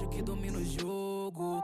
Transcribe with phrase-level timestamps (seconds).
[0.00, 1.62] acha que domina o jogo.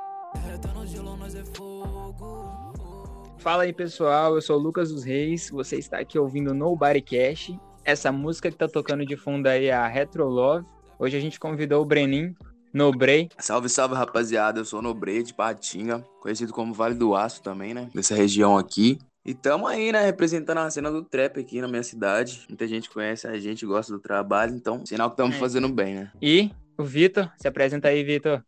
[0.74, 3.32] No gelo, nós é fogo.
[3.38, 4.34] Fala aí, pessoal.
[4.34, 5.48] Eu sou o Lucas dos Reis.
[5.50, 7.52] Você está aqui ouvindo Nobody Cash.
[7.84, 10.66] Essa música que tá tocando de fundo aí é a Retro Love.
[10.98, 12.34] Hoje a gente convidou o Brenin,
[12.72, 13.28] Nobrei.
[13.38, 14.60] Salve, salve, rapaziada.
[14.60, 17.88] Eu sou o Nobrei de Patinga, conhecido como Vale do Aço também, né?
[17.94, 18.98] Dessa região aqui.
[19.24, 20.04] E tamo aí, né?
[20.04, 22.44] Representando a cena do trap aqui na minha cidade.
[22.48, 25.38] Muita gente conhece a gente, gosta do trabalho, então sinal que estamos É.
[25.38, 26.12] fazendo bem, né?
[26.20, 27.32] E o Vitor.
[27.38, 28.44] Se apresenta aí, Vitor.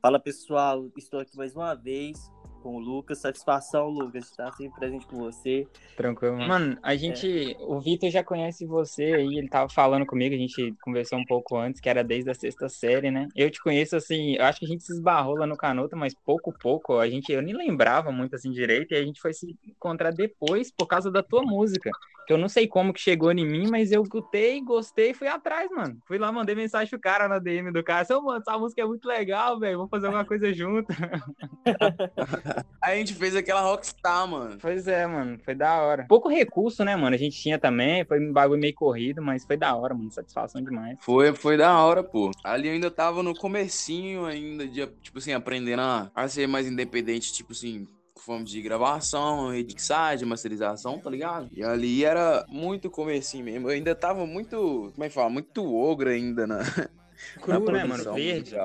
[0.00, 3.18] Fala pessoal, estou aqui mais uma vez com o Lucas.
[3.18, 5.66] Satisfação, Lucas, de estar sempre presente com você.
[5.96, 6.48] Tranquilo, mano.
[6.48, 7.56] Mano, a gente.
[7.60, 11.56] O Vitor já conhece você aí, ele tava falando comigo, a gente conversou um pouco
[11.56, 13.28] antes, que era desde a sexta série, né?
[13.34, 16.14] Eu te conheço assim, eu acho que a gente se esbarrou lá no Canuto, mas
[16.14, 19.56] pouco pouco, a gente, eu nem lembrava muito assim direito, e a gente foi se
[19.66, 21.90] encontrar depois por causa da tua música.
[22.26, 25.26] Que eu não sei como que chegou em mim, mas eu escutei, gostei e fui
[25.26, 25.98] atrás, mano.
[26.06, 28.04] Fui lá, mandei mensagem pro cara na DM do cara.
[28.04, 29.78] Seu, mano, essa música é muito legal, velho.
[29.78, 30.94] Vamos fazer alguma coisa junto.
[32.82, 34.58] Aí a gente fez aquela rockstar, mano.
[34.60, 36.06] Pois é, mano, foi da hora.
[36.08, 37.14] Pouco recurso, né, mano?
[37.14, 40.10] A gente tinha também, foi um bagulho meio corrido, mas foi da hora, mano.
[40.10, 40.98] Satisfação demais.
[41.00, 42.30] Foi, foi da hora, pô.
[42.44, 46.66] Ali eu ainda tava no comecinho ainda, de, tipo assim, aprendendo a, a ser mais
[46.66, 51.48] independente, tipo assim, com forma de gravação, mixagem, masterização, tá ligado?
[51.52, 53.68] E ali era muito comecinho mesmo.
[53.68, 55.30] Eu ainda tava muito, como é que fala?
[55.30, 56.58] Muito ogro ainda na,
[57.40, 57.88] Cru, na né, mano?
[57.88, 58.56] produção Verde.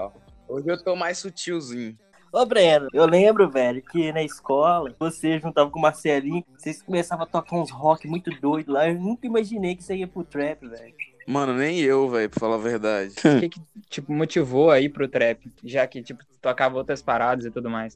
[0.47, 1.97] Hoje eu tô mais sutilzinho.
[2.37, 7.23] Ô, Breno, eu lembro, velho, que na escola você juntava com o Marcelinho, vocês começavam
[7.23, 8.89] a tocar uns rock muito doido lá.
[8.89, 10.93] Eu nunca imaginei que você ia pro trap, velho.
[11.25, 13.15] Mano, nem eu, velho, pra falar a verdade.
[13.23, 15.49] O que que, tipo, motivou aí pro trap?
[15.63, 17.95] Já que, tipo, tu tocava outras paradas e tudo mais.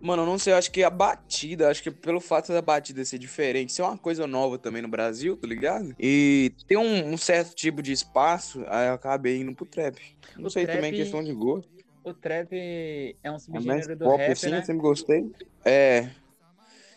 [0.00, 3.04] Mano, eu não sei, eu acho que a batida, acho que pelo fato da batida
[3.04, 5.94] ser diferente, ser uma coisa nova também no Brasil, tá ligado?
[5.96, 9.96] E ter um, um certo tipo de espaço, aí eu acabei indo pro trap.
[10.36, 11.75] Não O sei trap- também questão de gosto.
[12.06, 14.58] O trap é um É subgênero do pop rap, assim, né?
[14.58, 15.28] eu sempre gostei.
[15.64, 16.08] É.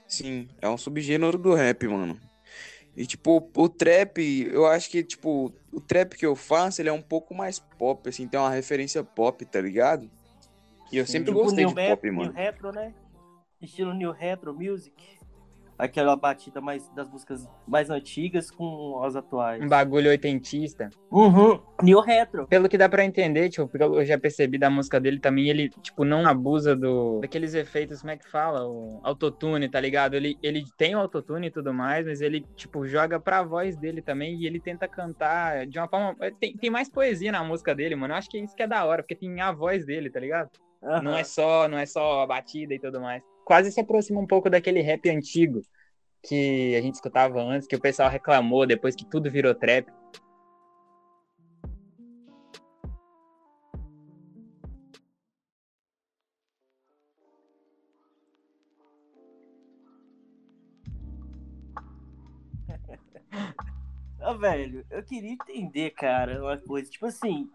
[0.07, 2.19] Sim, é um subgênero do rap, mano.
[2.95, 4.19] E tipo, o trap,
[4.51, 8.07] eu acho que, tipo, o trap que eu faço, ele é um pouco mais pop,
[8.07, 10.07] assim, tem uma referência pop, tá ligado?
[10.91, 12.31] E eu sempre Tipo gostei de rap- pop, mano.
[12.31, 12.93] New retro, né?
[13.59, 14.93] Estilo new retro music.
[15.79, 19.63] Aquela batida mais das músicas mais antigas com as atuais.
[19.63, 20.89] Um bagulho oitentista.
[21.09, 21.59] Uhum.
[21.81, 22.45] New retro.
[22.47, 25.69] Pelo que dá pra entender, tipo, porque eu já percebi da música dele também, ele,
[25.81, 28.67] tipo, não abusa do daqueles efeitos, como é que fala?
[28.67, 30.15] O autotune, tá ligado?
[30.15, 34.01] Ele, ele tem o autotune e tudo mais, mas ele, tipo, joga pra voz dele
[34.01, 36.13] também e ele tenta cantar de uma forma...
[36.39, 38.13] Tem, tem mais poesia na música dele, mano.
[38.13, 40.19] Eu acho que é isso que é da hora, porque tem a voz dele, tá
[40.19, 40.49] ligado?
[40.81, 43.21] Não é só, não é só a batida e tudo mais.
[43.43, 45.61] Quase se aproxima um pouco daquele rap antigo
[46.23, 49.87] que a gente escutava antes, que o pessoal reclamou depois que tudo virou trap.
[64.21, 66.91] Ah, velho, eu queria entender, cara, uma coisa.
[66.91, 67.49] Tipo assim,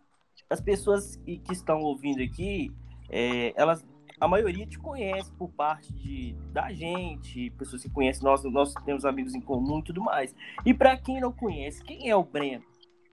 [0.48, 2.72] as pessoas que estão ouvindo aqui,
[3.10, 3.84] é, elas.
[4.20, 9.04] A maioria te conhece por parte de, da gente, pessoas que conhecem, nós, nós temos
[9.04, 10.34] amigos em comum e tudo mais.
[10.64, 12.62] E pra quem não conhece, quem é o Breno?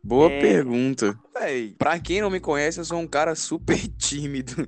[0.03, 0.39] Boa É.
[0.39, 1.17] pergunta.
[1.33, 4.67] Véi, pra quem não me conhece, eu sou um cara super tímido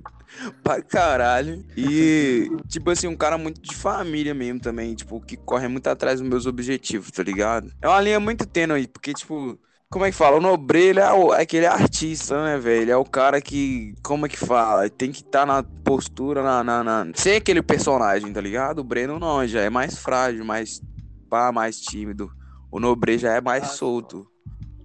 [0.62, 1.64] pra caralho.
[1.76, 6.20] E, tipo assim, um cara muito de família mesmo também, tipo, que corre muito atrás
[6.20, 7.72] dos meus objetivos, tá ligado?
[7.80, 9.58] É uma linha muito tênue aí, porque, tipo,
[9.90, 10.36] como é que fala?
[10.36, 12.82] O Nobre, ele é, o- é aquele artista, né, velho?
[12.82, 14.88] Ele é o cara que, como é que fala?
[14.90, 17.06] Tem que estar na postura, na, na, na...
[17.14, 18.80] Ser aquele personagem, tá ligado?
[18.80, 20.82] O Breno não, já é mais frágil, mais
[21.30, 22.30] pá, mais tímido.
[22.70, 24.26] O Nobre já é mais Ah, solto.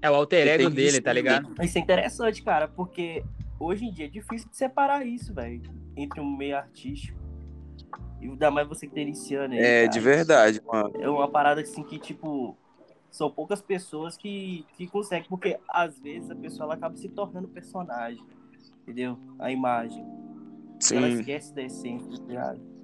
[0.01, 1.51] É o alter ego dele, tá ligado?
[1.61, 3.23] Isso é interessante, cara, porque
[3.59, 5.61] hoje em dia é difícil de separar isso, velho,
[5.97, 7.17] entre um meio artístico.
[8.21, 9.59] E ainda mais você que tá iniciando aí.
[9.59, 9.87] É, cara.
[9.87, 10.91] de verdade, mano.
[10.99, 12.55] É uma parada assim que, tipo,
[13.11, 17.47] são poucas pessoas que, que conseguem, porque às vezes a pessoa ela acaba se tornando
[17.47, 18.23] personagem,
[18.81, 19.17] entendeu?
[19.39, 20.05] A imagem.
[20.91, 21.19] Ela Sim.
[21.19, 22.79] esquece da essência, tá ligado?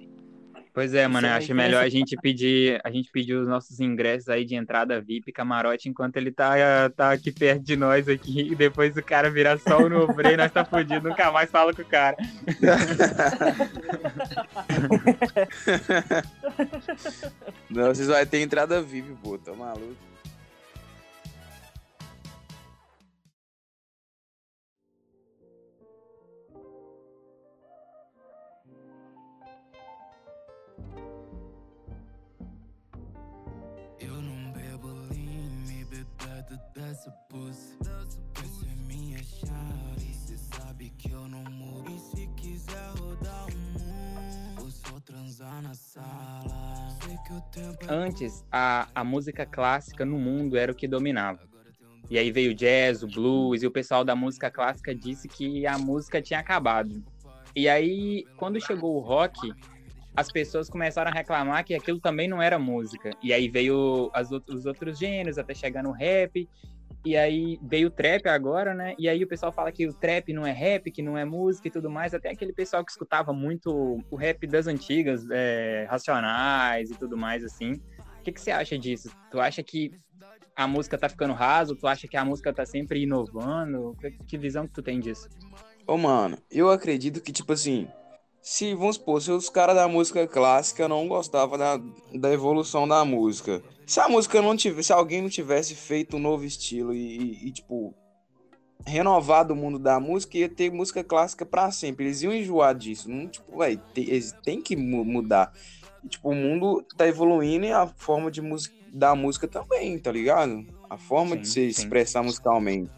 [0.76, 3.80] Pois é, mano, eu é acho melhor a gente pedir, a gente pedir os nossos
[3.80, 6.52] ingressos aí de entrada VIP, camarote, enquanto ele tá,
[6.94, 10.36] tá aqui perto de nós aqui, e depois o cara virar só o Nobre e
[10.36, 12.14] nós tá fudido, nunca mais fala com o cara.
[17.70, 19.96] Não, vocês vão ter entrada VIP, pô, tá maluco.
[37.06, 41.88] Essa é minha chave, cê sabe que eu não mudo.
[41.88, 46.88] E se quiser rodar o mundo, só transar na sala.
[47.08, 51.48] É Antes, a, a música clássica no mundo era o que dominava.
[52.10, 55.64] E aí veio o jazz, o blues, e o pessoal da música clássica disse que
[55.64, 57.04] a música tinha acabado.
[57.54, 59.52] E aí, quando chegou o rock,
[60.16, 63.10] as pessoas começaram a reclamar que aquilo também não era música.
[63.22, 66.48] E aí veio as os outros gêneros, até chegar no rap.
[67.06, 68.96] E aí veio o trap agora, né?
[68.98, 71.68] E aí o pessoal fala que o trap não é rap, que não é música
[71.68, 72.12] e tudo mais.
[72.12, 77.44] Até aquele pessoal que escutava muito o rap das antigas, é, Racionais e tudo mais,
[77.44, 77.74] assim.
[78.18, 79.08] O que, que você acha disso?
[79.30, 79.92] Tu acha que
[80.56, 81.76] a música tá ficando raso?
[81.76, 83.96] Tu acha que a música tá sempre inovando?
[84.00, 85.28] Que, que visão que tu tem disso?
[85.86, 87.86] Ô, mano, eu acredito que, tipo assim,
[88.48, 91.80] se, vamos supor, se os caras da música clássica não gostavam da,
[92.14, 96.20] da evolução da música, se a música não tivesse, se alguém não tivesse feito um
[96.20, 97.92] novo estilo e, e, tipo,
[98.86, 102.04] renovado o mundo da música, ia ter música clássica pra sempre.
[102.04, 103.10] Eles iam enjoar disso.
[103.10, 105.52] Não, tipo, véi, tem, eles têm que mu- mudar.
[106.04, 110.12] E, tipo, o mundo tá evoluindo e a forma de música da música também, tá
[110.12, 110.64] ligado?
[110.88, 111.82] A forma de Sim, se sim.
[111.82, 112.92] expressar musicalmente.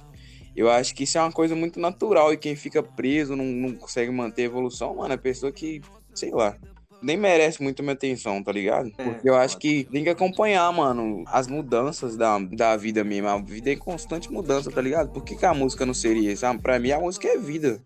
[0.59, 3.77] Eu acho que isso é uma coisa muito natural e quem fica preso, não, não
[3.77, 5.81] consegue manter a evolução, mano, é pessoa que,
[6.13, 6.57] sei lá,
[7.01, 8.91] nem merece muito minha atenção, tá ligado?
[8.99, 13.29] É, Porque eu acho que tem que acompanhar, mano, as mudanças da, da vida mesmo.
[13.29, 15.13] A vida é em constante mudança, tá ligado?
[15.13, 16.45] Por que, que a música não seria isso?
[16.45, 17.81] Ah, Pra mim, a música é vida.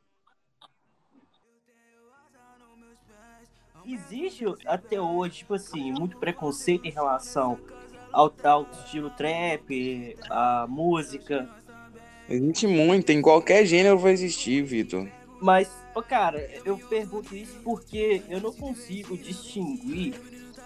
[3.84, 7.58] Existe até hoje, tipo assim, muito preconceito em relação
[8.10, 11.48] ao tal estilo trap, a música.
[12.28, 15.06] Existe muito, em qualquer gênero vai existir, Vitor.
[15.40, 20.14] Mas, ô, cara, eu pergunto isso porque eu não consigo distinguir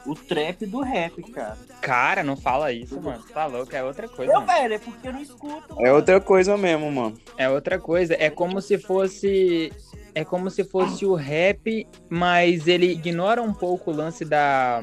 [0.05, 1.57] o trap do rap, cara.
[1.81, 3.25] Cara, não fala isso, mano.
[3.33, 4.53] Tá louco, é outra coisa, Eu, mano.
[4.53, 5.77] velho, é porque eu não escuto.
[5.81, 7.17] É outra coisa mesmo, mano.
[7.37, 8.15] É outra coisa.
[8.19, 9.73] É como se fosse.
[10.15, 14.81] É como se fosse o rap, mas ele ignora um pouco o lance da.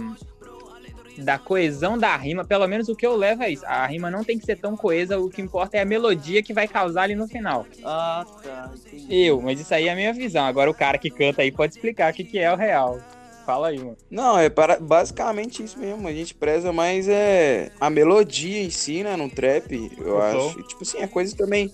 [1.18, 2.44] Da coesão da rima.
[2.44, 3.66] Pelo menos o que eu levo é isso.
[3.66, 6.54] A rima não tem que ser tão coesa, o que importa é a melodia que
[6.54, 7.66] vai causar ali no final.
[7.84, 8.72] Ah, tá.
[8.88, 9.16] Entendi.
[9.26, 10.46] Eu, mas isso aí é a minha visão.
[10.46, 13.00] Agora o cara que canta aí pode explicar o que, que é o real.
[13.46, 13.98] Fala aí, mano.
[14.10, 16.08] Não, é para, basicamente isso mesmo.
[16.08, 20.22] A gente preza mais é a melodia em si, né, no trap, eu Uhum.
[20.22, 20.64] acho.
[20.64, 21.70] Tipo assim, é coisa também.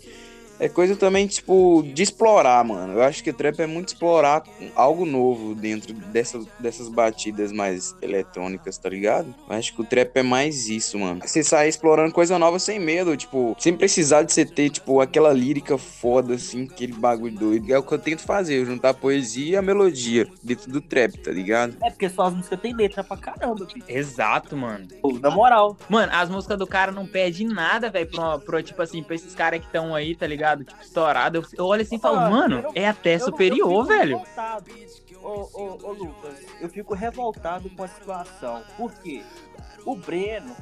[0.59, 2.93] É coisa também, tipo, de explorar, mano.
[2.93, 4.43] Eu acho que o trap é muito explorar
[4.75, 9.33] algo novo dentro dessas, dessas batidas mais eletrônicas, tá ligado?
[9.49, 11.21] Eu acho que o trap é mais isso, mano.
[11.25, 15.31] Você sair explorando coisa nova sem medo, tipo, sem precisar de você ter, tipo, aquela
[15.31, 17.73] lírica foda, assim, aquele bagulho doido.
[17.73, 21.17] É o que eu tento fazer, juntar a poesia e a melodia dentro do trap,
[21.19, 21.77] tá ligado?
[21.81, 23.85] É porque suas músicas têm letra pra caramba, bicho.
[23.87, 24.87] Exato, mano.
[25.01, 25.77] Pô, Na moral.
[25.87, 29.33] Mano, as músicas do cara não perdem nada, velho, pro, pro, tipo assim, pra esses
[29.33, 30.48] caras que estão aí, tá ligado?
[30.57, 31.37] Tipo, estourado.
[31.37, 34.21] Eu, eu olho assim e falo, Ah, mano, eu é até Eu- superior, velho.
[35.21, 38.63] Ô, ô, ô, Lucas, eu fico revoltado com a situação.
[38.77, 39.23] Por quê?
[39.85, 40.55] O Breno,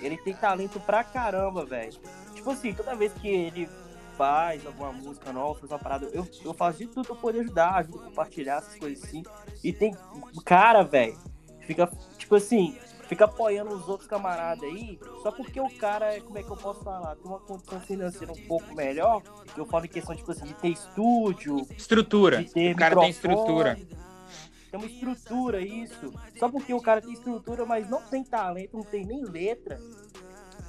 [0.00, 1.92] ele tem talento pra caramba, velho.
[2.34, 3.68] Tipo assim, toda vez que ele
[4.16, 7.76] faz alguma música nova, faz uma parada, eu, eu faço de tudo pra poder ajudar,
[7.76, 9.22] ajudo a compartilhar essas coisas assim.
[9.62, 9.94] E tem
[10.44, 11.16] cara, velho,
[11.60, 11.88] fica,
[12.18, 12.76] tipo assim,
[13.10, 16.56] fica apoiando os outros camaradas aí, só porque o cara, é, como é que eu
[16.56, 19.20] posso falar, tem uma condição financeira um pouco melhor,
[19.56, 22.40] eu falo em questão, tipo assim, de ter estúdio, Estrutura.
[22.72, 23.74] O cara tem estrutura.
[24.70, 26.12] Tem uma estrutura, isso.
[26.38, 29.80] Só porque o cara tem estrutura, mas não tem talento, não tem nem letra.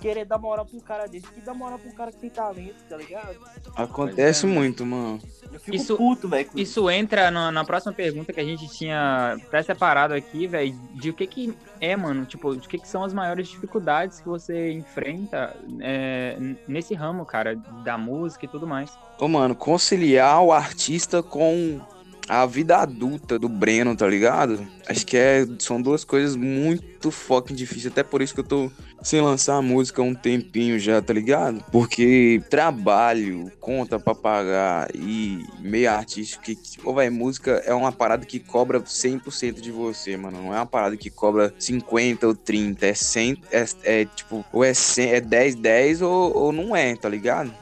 [0.02, 2.30] Querer dar moral pra um cara desse, que dá moral pra um cara que tem
[2.30, 3.38] talento, tá ligado?
[3.76, 5.20] Acontece Pois é, muito, mano.
[5.54, 6.50] Eu fico Isso- puto, velho.
[6.56, 11.12] Isso entra na, na próxima pergunta que a gente tinha até separado aqui, velho, de
[11.12, 14.72] o que que é, mano, tipo, de que que são as maiores dificuldades que você
[14.72, 16.36] enfrenta é,
[16.68, 18.92] nesse ramo, cara, da música e tudo mais.
[19.20, 21.80] Ô, mano, conciliar o artista com
[22.32, 24.66] a vida adulta do Breno, tá ligado?
[24.88, 27.88] Acho que é, são duas coisas muito fucking difíceis.
[27.88, 28.72] Até por isso que eu tô
[29.04, 31.62] sem lançar a música há um tempinho já, tá ligado?
[31.74, 36.42] Porque trabalho, conta pra pagar e meio artístico.
[36.42, 40.42] Que, ô, velho, música é uma parada que cobra 100% de você, mano.
[40.42, 42.88] Não é uma parada que cobra 50 ou 30.
[42.88, 46.96] É 100, é, é tipo, ou é, 100, é 10, 10 ou, ou não é,
[46.96, 47.54] tá ligado?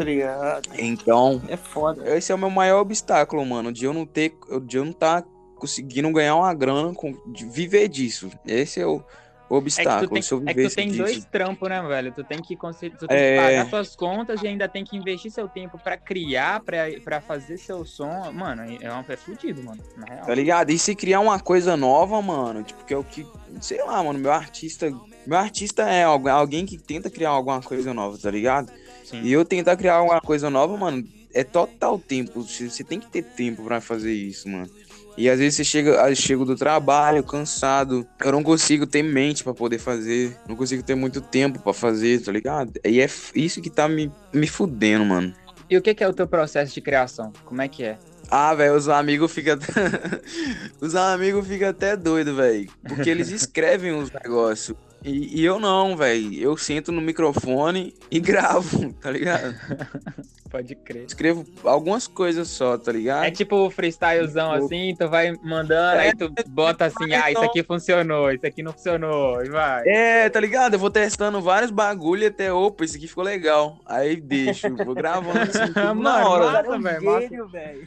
[0.00, 0.68] Tá ligado?
[0.78, 2.16] Então, É foda.
[2.16, 4.32] esse é o meu maior obstáculo, mano, de eu não ter,
[4.64, 5.22] de eu não tá
[5.56, 8.30] conseguindo ganhar uma grana, com, de viver disso.
[8.46, 9.04] Esse é o, o É que
[9.50, 10.08] tu obstáculo.
[10.08, 11.02] tem, é que tu tem disso.
[11.02, 12.12] dois trampos, né, velho?
[12.14, 13.36] Tu tem que, tu tem É.
[13.36, 17.20] que pagar suas contas e ainda tem que investir seu tempo pra criar, pra, pra
[17.20, 18.32] fazer seu som.
[18.32, 20.24] Mano, é, um, é fudido, mano, na real.
[20.26, 20.70] Tá ligado?
[20.70, 23.26] E se criar uma coisa nova, mano, tipo, que é o que,
[23.60, 24.90] sei lá, mano, meu artista,
[25.26, 28.72] meu artista é algu- alguém que tenta criar alguma coisa nova, tá ligado?
[29.10, 29.22] Sim.
[29.22, 32.42] E eu tentar criar alguma coisa nova, mano, é total tempo.
[32.42, 34.70] Você tem que ter tempo pra fazer isso, mano.
[35.16, 39.42] E às vezes você chega, eu chego do trabalho cansado, eu não consigo ter mente
[39.42, 42.72] pra poder fazer, não consigo ter muito tempo pra fazer, tá ligado?
[42.84, 45.34] E é isso que tá me, me fudendo, mano.
[45.68, 47.32] E o que, que é o teu processo de criação?
[47.44, 47.98] Como é que é?
[48.30, 49.58] Ah, velho, os amigos ficam.
[50.80, 52.70] os amigos ficam até doidos, velho.
[52.88, 54.76] Porque eles escrevem os negócios.
[55.04, 56.34] E, e eu não, velho.
[56.34, 59.54] Eu sento no microfone e gravo, tá ligado?
[60.50, 61.04] Pode crer.
[61.04, 63.24] Escrevo algumas coisas só, tá ligado?
[63.24, 67.40] É tipo o freestylezão Tipo- assim, tu vai mandando, aí tu bota assim, ah, isso
[67.40, 69.84] aqui funcionou, isso aqui não funcionou, e vai.
[69.86, 70.74] É, tá ligado?
[70.74, 73.78] Eu vou testando vários bagulho até, opa, isso aqui ficou legal.
[73.86, 76.66] Aí deixo, vou gravando assim, tudo Mano, na hora.
[76.66, 77.86] é Massa, velho.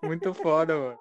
[0.00, 0.98] Muito foda, mano.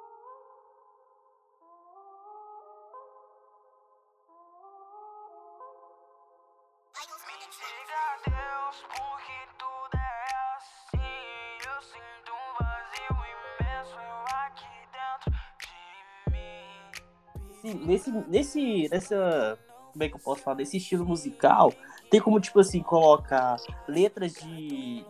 [17.63, 19.58] Sim, nesse, nesse, nessa,
[19.93, 21.74] como é que eu posso falar, nesse estilo musical,
[22.12, 23.55] tem como, tipo assim, colocar
[23.88, 25.05] letras de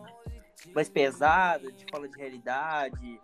[0.72, 3.20] mais pesadas, de fala de realidade,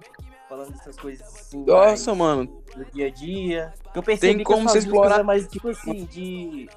[0.48, 2.46] falando dessas coisas assim, Nossa, mano.
[2.76, 3.72] do dia a dia.
[3.94, 6.68] Eu percebi Tem como você explorar- mais, tipo assim, de...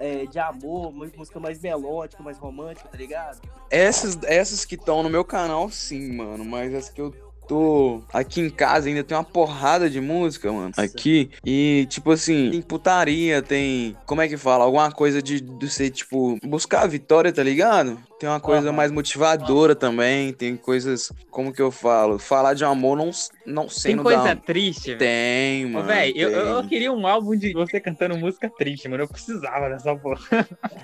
[0.00, 3.40] é, de amor, música mais melódica, mais romântica, tá ligado?
[3.70, 6.44] Essas, essas que estão no meu canal, sim, mano.
[6.44, 7.14] Mas as que eu
[7.48, 10.72] tô aqui em casa ainda tem uma porrada de música, mano.
[10.76, 11.30] Aqui.
[11.44, 13.96] E, tipo assim, tem putaria, tem.
[14.06, 14.64] Como é que fala?
[14.64, 17.98] Alguma coisa de, de ser, tipo, buscar a vitória, tá ligado?
[18.20, 20.32] Tem uma coisa mais motivadora também.
[20.32, 21.10] Tem coisas.
[21.30, 22.18] Como que eu falo?
[22.18, 23.10] Falar de amor não,
[23.48, 24.94] não Tem sendo coisa triste.
[24.96, 25.86] Tem, mano.
[25.86, 26.68] Véi, eu, eu- tem.
[26.68, 29.02] queria um álbum de você cantando música triste, mano.
[29.04, 30.20] Eu precisava dessa porra.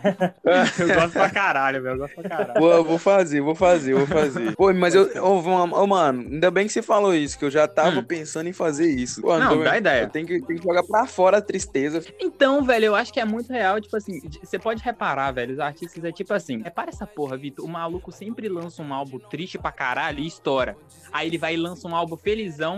[0.78, 1.94] eu gosto pra caralho, velho.
[1.94, 2.54] Eu gosto pra caralho.
[2.61, 4.54] Pô, eu vou fazer, vou fazer, vou fazer.
[4.56, 5.04] Pô, mas eu.
[5.23, 8.04] Ô, ô, mano, ainda bem que você falou isso, que eu já tava Hum.
[8.04, 9.21] pensando em fazer isso.
[9.21, 10.02] Pô, Não, então dá ideia.
[10.02, 12.02] Eu tenho que, tenho que jogar pra fora a tristeza.
[12.21, 15.61] Então, velho, eu acho que é muito real, tipo assim, você pode reparar, velho, os
[15.61, 19.59] artistas é tipo assim, repara essa porra, Vitor, o maluco sempre lança um álbum triste
[19.59, 20.76] pra caralho e estoura.
[21.12, 22.16] Aí ele vai e lança um álbum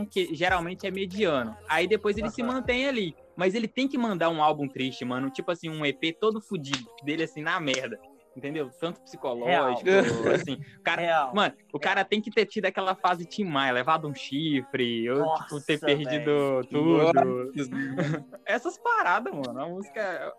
[0.07, 1.57] que geralmente é mediano.
[1.69, 3.17] Aí depois ele se mantém ali.
[3.37, 6.91] Mas ele tem que mandar um álbum triste, mano, tipo assim, um EP todo fudido,
[7.05, 8.01] dele assim, na merda.
[8.35, 8.71] Entendeu?
[8.79, 9.89] Tanto psicológico,
[10.35, 10.61] assim.
[10.79, 11.35] O cara, Real.
[11.35, 15.35] Mano, o cara tem que ter tido aquela fase Tim Maia, levado um chifre, ou
[15.37, 16.67] tipo, ter perdido velho.
[16.71, 17.53] tudo.
[18.45, 19.59] Essas paradas, mano.
[19.59, 20.35] A música.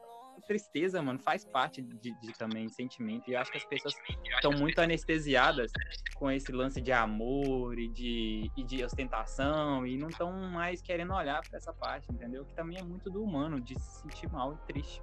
[0.47, 3.29] Tristeza, mano, faz parte de, de também sentimento.
[3.29, 3.93] E eu acho que as pessoas
[4.35, 5.71] estão muito anestesiadas
[6.15, 11.13] com esse lance de amor e de, e de ostentação e não estão mais querendo
[11.13, 12.45] olhar pra essa parte, entendeu?
[12.45, 15.01] Que também é muito do humano, de se sentir mal e triste.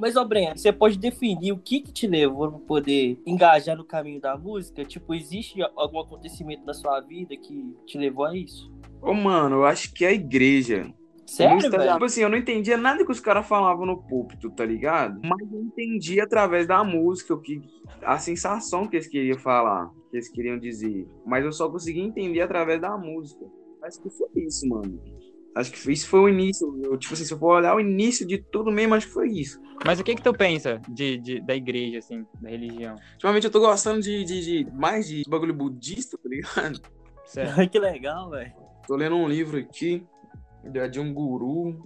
[0.00, 3.84] Mas, ô Breno, você pode definir o que que te levou pra poder engajar no
[3.84, 4.84] caminho da música?
[4.84, 8.72] Tipo, existe algum acontecimento na sua vida que te levou a isso?
[9.02, 10.92] Ô, mano, eu acho que é a igreja.
[11.26, 11.92] Sério, velho?
[11.92, 15.20] Tipo assim, eu não entendia nada que os caras falavam no púlpito, tá ligado?
[15.22, 17.60] Mas eu entendi através da música o que
[18.02, 21.06] a sensação que eles queriam falar, que eles queriam dizer.
[21.24, 23.44] Mas eu só consegui entender através da música.
[23.82, 25.00] Acho que foi isso, mano.
[25.54, 26.66] Acho que isso foi o início.
[26.82, 29.28] Eu, tipo assim, se eu for olhar o início de tudo mesmo, acho que foi
[29.30, 29.60] isso.
[29.84, 32.96] Mas o que que tu pensa de, de- da igreja, assim, da religião?
[33.14, 36.80] Ultimamente eu tô gostando de, de, de- mais de bagulho budista, tá ligado?
[37.24, 37.68] Certo?
[37.70, 38.52] que legal, velho.
[38.86, 40.06] Tô lendo um livro aqui
[40.64, 41.82] de de um guru,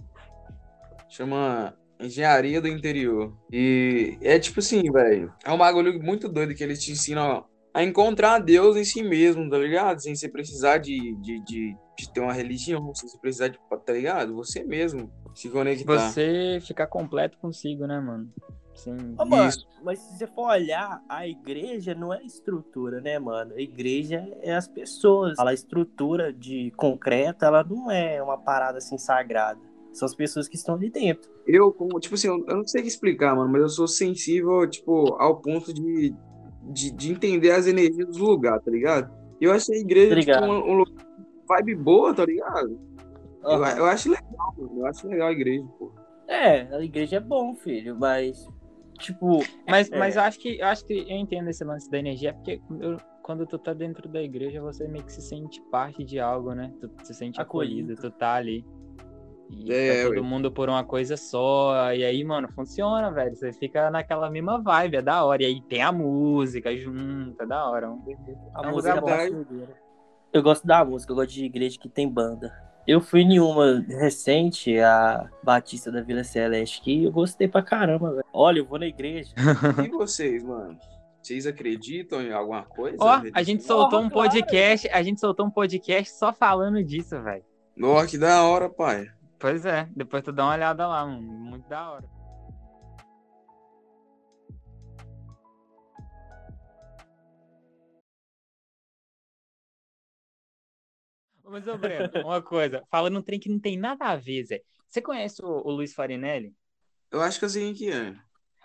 [1.09, 3.33] chama Engenharia do Interior.
[3.51, 7.83] E é tipo assim, velho, é um bagulho muito doido que eles te ensinam a
[7.83, 10.01] encontrar Deus em si mesmo, tá ligado?
[10.01, 13.93] Sem você precisar de, de, de, de ter uma religião, sem você precisar de, tá
[13.93, 14.35] ligado?
[14.35, 16.11] Você mesmo se conectar.
[16.11, 18.29] Você ficar completo consigo, né, mano?
[18.75, 19.15] Sim.
[19.17, 19.65] Ô, mano, Isso.
[19.83, 23.53] mas se você for olhar, a igreja não é estrutura, né, mano?
[23.55, 25.39] A igreja é as pessoas.
[25.39, 29.59] A estrutura de concreta, ela não é uma parada assim sagrada.
[29.93, 31.31] São as pessoas que estão ali dentro.
[31.47, 34.69] Eu, como, tipo assim, eu não sei o que explicar, mano, mas eu sou sensível,
[34.69, 36.13] tipo, ao ponto de,
[36.63, 39.09] de, de entender as energias dos lugares, tá ligado?
[39.39, 41.04] Eu acho a igreja, tipo, um, um lugar
[41.47, 42.79] vibe boa, tá ligado?
[43.43, 43.77] Eu, Aham.
[43.77, 44.79] eu acho legal, mano.
[44.79, 45.91] Eu acho legal a igreja, pô.
[46.27, 48.35] É, a igreja é bom, filho, mas,
[48.99, 49.99] tipo, Mas, É.
[49.99, 52.97] mas eu acho que eu acho que eu entendo esse lance da energia, porque eu-
[53.21, 56.71] quando tu tá dentro da igreja, você meio que se sente parte de algo, né?
[56.79, 58.01] Tu se sente acolhido, Acolhido.
[58.01, 58.65] tu tá ali.
[59.49, 61.93] E É, tá todo mundo por uma coisa só.
[61.93, 63.35] E aí, mano, funciona, velho.
[63.35, 65.43] Você fica naquela mesma vibe, é da hora.
[65.43, 67.87] E aí tem a música junto, é da hora.
[68.55, 69.45] a É um música lugar é bom.
[70.35, 72.53] Eu gosto da música, eu gosto de igreja que tem banda.
[72.85, 78.11] Eu fui em uma recente, a Batista da Vila Celeste, que eu gostei pra caramba,
[78.11, 78.25] velho.
[78.33, 79.33] Olha, eu vou na igreja.
[79.81, 80.77] E vocês, mano?
[81.23, 82.97] Vocês acreditam em alguma coisa?
[82.99, 87.17] Ó, a gente soltou Porra, um podcast, a gente soltou um podcast só falando disso,
[87.23, 87.45] velho.
[87.73, 89.07] Nossa, que da hora, pai.
[89.39, 91.21] Pois é, depois tu dá uma olhada lá, mano.
[91.21, 92.03] Muito da hora.
[101.47, 104.61] Mas, ô Breno, uma coisa, falando um trem que não tem nada a ver, Zé.
[104.87, 106.53] Você conhece o, o Luiz Farinelli?
[107.11, 108.15] Eu acho que eu sei quem que é.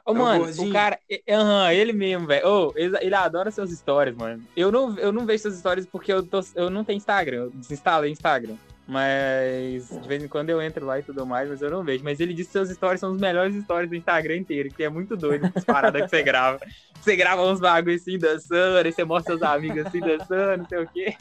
[0.04, 0.72] Ô, É o mano, o gordinho?
[0.72, 0.98] cara.
[1.28, 2.46] Aham, ele mesmo, velho.
[2.46, 4.42] Ô, ele, ele adora seus stories, mano.
[4.56, 7.36] Eu não, eu não vejo seus stories porque eu, tô, eu não tenho Instagram.
[7.44, 8.56] Eu desinstalei Instagram.
[8.86, 12.02] Mas de vez em quando eu entro lá e tudo mais, mas eu não vejo.
[12.02, 14.88] Mas ele disse que seus stories são os melhores stories do Instagram inteiro, que é
[14.88, 16.58] muito doido as paradas que você grava.
[17.00, 20.78] Você grava uns bagulho assim dançando, aí você mostra seus amigos assim dançando, não sei
[20.78, 21.16] o quê.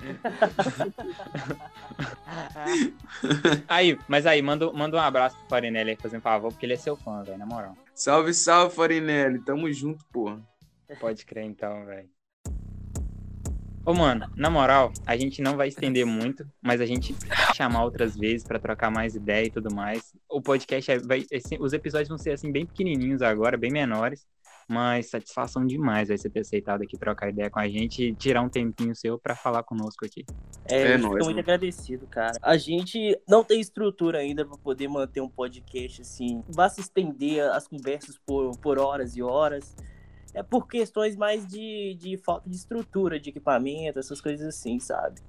[3.68, 6.76] aí, mas aí, manda, manda um abraço pro Farinelli aí, fazendo favor, porque ele é
[6.76, 7.76] seu fã, velho, na moral.
[7.94, 9.44] Salve, salve, Farinelli.
[9.44, 10.40] Tamo junto, porra.
[10.98, 12.08] Pode crer então, velho.
[13.84, 17.84] Ô, mano, na moral, a gente não vai estender muito, mas a gente vai chamar
[17.84, 20.12] outras vezes pra trocar mais ideia e tudo mais.
[20.28, 24.26] O podcast é- vai, assim, os episódios vão ser assim bem pequenininhos agora, bem menores,
[24.70, 28.40] mas satisfação demais vai você ter aceitado aqui trocar ideia com a gente e tirar
[28.42, 30.24] um tempinho seu pra falar conosco aqui.
[30.64, 31.38] É, É eu nóis, fico muito mano.
[31.40, 32.32] agradecido, cara.
[32.40, 36.42] A gente não tem estrutura ainda pra poder manter um podcast assim.
[36.48, 39.74] Vá se estender as conversas por, por horas e horas.
[40.32, 45.20] É por questões mais de, de falta de estrutura, de equipamento, essas coisas assim, sabe?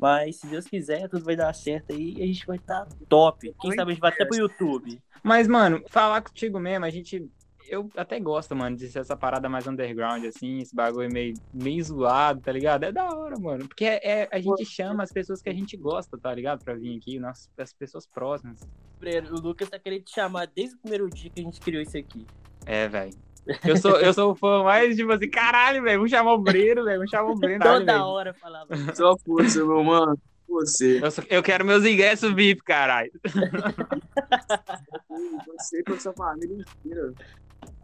[0.00, 3.54] Mas se Deus quiser, tudo vai dar certo aí e a gente vai estar top.
[3.60, 5.00] Quem sabe a gente vai até pro YouTube.
[5.22, 7.28] Mas, mano, falar contigo mesmo, a gente.
[7.74, 11.82] Eu até gosto, mano, de ser essa parada mais underground, assim, esse bagulho meio, meio
[11.82, 12.84] zoado, tá ligado?
[12.84, 13.66] É da hora, mano.
[13.66, 16.64] Porque é, é- a gente chama as pessoas que a gente gosta, tá ligado?
[16.64, 18.60] Pra vir aqui, nossas, as pessoas próximas.
[19.00, 21.82] Breno, O Lucas tá querendo te chamar desde o primeiro dia que a gente criou
[21.82, 22.24] isso aqui.
[22.64, 23.12] É, velho.
[23.64, 26.84] Eu sou, eu sou o fã mais, tipo assim, caralho, velho, vamos chamar o Breno,
[26.84, 27.62] velho, vamos chamar o Breno.
[27.62, 28.04] Toda velho.
[28.04, 28.68] hora falava.
[28.94, 30.16] Só força, meu mano.
[30.48, 31.00] Você.
[31.02, 33.10] Eu, sou- eu quero meus ingressos VIP, caralho.
[35.46, 37.12] Você com a sua família inteira.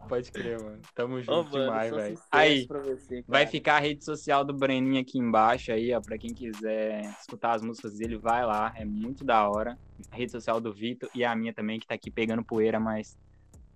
[0.07, 0.79] Pode crer, mano.
[0.93, 2.19] Tamo junto mano, demais, velho.
[2.31, 3.23] Aí, você.
[3.27, 7.53] Vai ficar a rede social do Breninho aqui embaixo aí, ó, pra quem quiser escutar
[7.53, 9.77] as músicas dele, vai lá, é muito da hora.
[10.11, 13.17] A rede social do Vitor e a minha também, que tá aqui pegando poeira, mas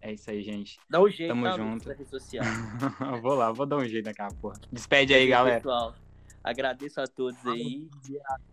[0.01, 0.79] é isso aí, gente.
[0.89, 1.89] Dá um jeito, Tamo junto.
[1.89, 2.43] Rede social.
[3.21, 4.55] Vou lá, vou dar um jeito naquela porra.
[4.71, 5.57] Despede aí, galera.
[5.57, 5.95] Pessoal,
[6.45, 7.89] agradeço a todos aí.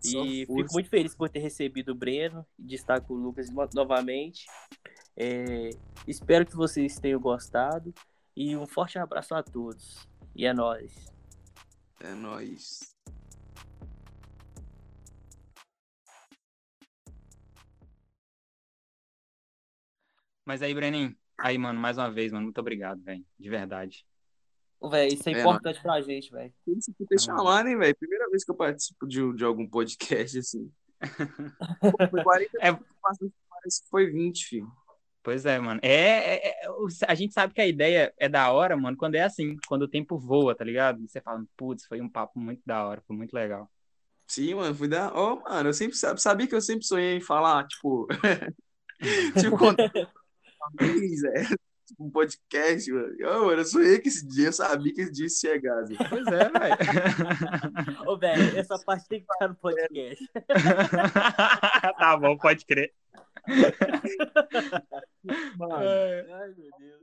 [0.04, 0.62] E força.
[0.62, 4.46] fico muito feliz por ter recebido o Breno e destaco o Lucas no- novamente.
[5.16, 5.70] É,
[6.08, 7.94] espero que vocês tenham gostado.
[8.34, 10.08] E um forte abraço a todos.
[10.34, 11.12] E é nóis.
[12.00, 12.96] É nóis.
[20.44, 23.24] Mas aí, Breninho, aí, mano, mais uma vez, mano, muito obrigado, velho.
[23.38, 24.04] De verdade.
[24.90, 26.52] Véi, isso é, É importante pra gente, velho.
[26.66, 27.96] Isso que ter chamado, hein, velho?
[27.96, 30.70] Primeira vez que eu participo de, de algum podcast assim.
[31.80, 34.72] Pô, Foi 40 É- minutos, parece que foi 20, filho.
[35.22, 35.78] Pois é, mano.
[35.84, 36.68] É, é- é-
[37.06, 39.88] a gente sabe que a ideia é da hora, mano, quando é assim, quando o
[39.88, 41.00] tempo voa, tá ligado?
[41.06, 43.70] Você fala, putz, foi um papo muito da hora, foi muito legal.
[44.26, 45.12] Sim, mano, fui dar.
[45.14, 48.08] Ó, mano, eu sempre sab- sabia que eu sempre sonhei em falar, tipo.
[49.38, 49.76] tipo, quando.
[51.98, 53.14] Um podcast, mano.
[53.20, 55.78] Ô, mano, eu sonhei que esse dia, eu sabia que esse dia ia chegar.
[55.80, 55.96] assim.
[56.08, 56.76] Pois é, velho.
[58.10, 60.30] Ô, velho, essa parte tem que ficar no podcast.
[61.98, 62.92] tá bom, pode crer.
[65.56, 65.74] Mano.
[65.76, 67.02] Ai, meu Deus.